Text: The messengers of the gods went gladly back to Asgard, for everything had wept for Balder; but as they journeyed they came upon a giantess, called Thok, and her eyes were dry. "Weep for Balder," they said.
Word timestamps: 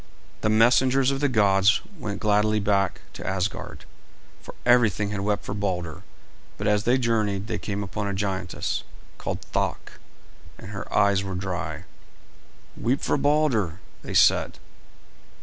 The 0.41 0.49
messengers 0.49 1.11
of 1.11 1.19
the 1.19 1.29
gods 1.29 1.81
went 1.99 2.21
gladly 2.21 2.59
back 2.59 3.01
to 3.13 3.27
Asgard, 3.27 3.85
for 4.41 4.55
everything 4.65 5.11
had 5.11 5.19
wept 5.19 5.43
for 5.45 5.53
Balder; 5.53 6.01
but 6.57 6.65
as 6.65 6.85
they 6.85 6.97
journeyed 6.97 7.45
they 7.45 7.59
came 7.59 7.83
upon 7.83 8.07
a 8.07 8.13
giantess, 8.15 8.81
called 9.19 9.41
Thok, 9.43 9.99
and 10.57 10.71
her 10.71 10.91
eyes 10.91 11.23
were 11.23 11.35
dry. 11.35 11.83
"Weep 12.75 13.01
for 13.03 13.15
Balder," 13.15 13.79
they 14.01 14.15
said. 14.15 14.57